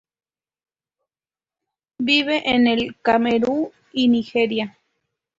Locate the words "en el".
2.49-2.99